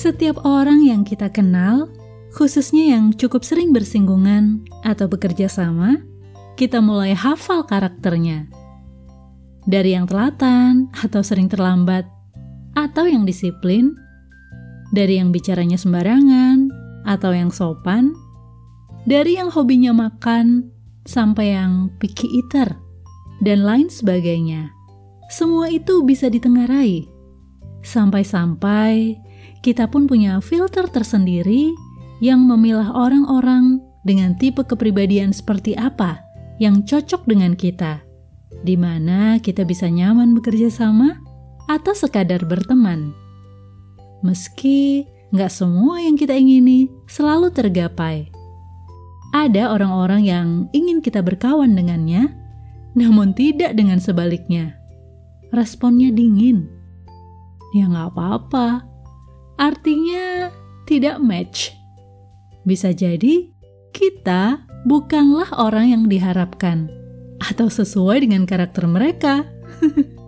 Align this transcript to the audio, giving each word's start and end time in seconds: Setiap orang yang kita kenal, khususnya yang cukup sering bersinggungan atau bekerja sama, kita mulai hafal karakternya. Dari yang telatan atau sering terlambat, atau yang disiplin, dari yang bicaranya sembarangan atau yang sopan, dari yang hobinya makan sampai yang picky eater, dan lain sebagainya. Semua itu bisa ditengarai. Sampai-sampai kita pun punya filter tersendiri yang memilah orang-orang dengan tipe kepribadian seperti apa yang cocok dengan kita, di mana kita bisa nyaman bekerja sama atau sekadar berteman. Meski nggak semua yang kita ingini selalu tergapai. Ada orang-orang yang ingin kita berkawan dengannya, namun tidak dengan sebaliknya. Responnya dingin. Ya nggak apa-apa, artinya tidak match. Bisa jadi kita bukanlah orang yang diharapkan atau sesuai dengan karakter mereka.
Setiap 0.00 0.48
orang 0.48 0.80
yang 0.80 1.04
kita 1.04 1.28
kenal, 1.28 1.92
khususnya 2.32 2.96
yang 2.96 3.12
cukup 3.12 3.44
sering 3.44 3.68
bersinggungan 3.68 4.64
atau 4.80 5.04
bekerja 5.04 5.44
sama, 5.44 6.00
kita 6.56 6.80
mulai 6.80 7.12
hafal 7.12 7.68
karakternya. 7.68 8.48
Dari 9.68 9.92
yang 9.92 10.08
telatan 10.08 10.88
atau 10.96 11.20
sering 11.20 11.52
terlambat, 11.52 12.08
atau 12.80 13.04
yang 13.04 13.28
disiplin, 13.28 13.92
dari 14.88 15.20
yang 15.20 15.36
bicaranya 15.36 15.76
sembarangan 15.76 16.72
atau 17.04 17.36
yang 17.36 17.52
sopan, 17.52 18.16
dari 19.04 19.36
yang 19.36 19.52
hobinya 19.52 19.92
makan 19.92 20.72
sampai 21.04 21.52
yang 21.52 21.92
picky 22.00 22.24
eater, 22.40 22.72
dan 23.44 23.68
lain 23.68 23.92
sebagainya. 23.92 24.72
Semua 25.28 25.68
itu 25.68 26.00
bisa 26.08 26.32
ditengarai. 26.32 27.04
Sampai-sampai 27.84 29.28
kita 29.60 29.90
pun 29.90 30.06
punya 30.06 30.38
filter 30.38 30.86
tersendiri 30.86 31.74
yang 32.22 32.46
memilah 32.46 32.92
orang-orang 32.94 33.82
dengan 34.06 34.36
tipe 34.36 34.64
kepribadian 34.64 35.34
seperti 35.34 35.76
apa 35.76 36.24
yang 36.60 36.84
cocok 36.84 37.24
dengan 37.24 37.56
kita, 37.56 38.04
di 38.64 38.76
mana 38.76 39.40
kita 39.40 39.64
bisa 39.64 39.88
nyaman 39.88 40.36
bekerja 40.36 40.68
sama 40.68 41.16
atau 41.68 41.96
sekadar 41.96 42.44
berteman. 42.44 43.16
Meski 44.20 45.08
nggak 45.32 45.52
semua 45.52 46.02
yang 46.02 46.18
kita 46.18 46.36
ingini 46.36 46.92
selalu 47.08 47.48
tergapai. 47.54 48.28
Ada 49.30 49.70
orang-orang 49.70 50.22
yang 50.26 50.48
ingin 50.74 50.98
kita 50.98 51.22
berkawan 51.22 51.72
dengannya, 51.72 52.34
namun 52.98 53.30
tidak 53.32 53.78
dengan 53.78 54.02
sebaliknya. 54.02 54.74
Responnya 55.54 56.10
dingin. 56.10 56.66
Ya 57.70 57.86
nggak 57.86 58.10
apa-apa, 58.12 58.89
artinya 59.60 60.48
tidak 60.88 61.20
match. 61.20 61.76
Bisa 62.64 62.96
jadi 62.96 63.52
kita 63.92 64.64
bukanlah 64.88 65.52
orang 65.60 65.92
yang 65.92 66.04
diharapkan 66.08 66.88
atau 67.44 67.68
sesuai 67.68 68.24
dengan 68.24 68.48
karakter 68.48 68.88
mereka. 68.88 69.44